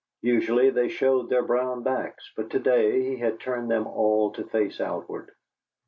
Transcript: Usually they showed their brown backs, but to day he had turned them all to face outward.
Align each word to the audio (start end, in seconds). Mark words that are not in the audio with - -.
Usually 0.23 0.71
they 0.71 0.89
showed 0.89 1.29
their 1.29 1.43
brown 1.43 1.83
backs, 1.83 2.31
but 2.35 2.49
to 2.49 2.59
day 2.59 3.03
he 3.03 3.17
had 3.17 3.39
turned 3.39 3.69
them 3.69 3.85
all 3.85 4.31
to 4.31 4.43
face 4.45 4.81
outward. 4.81 5.29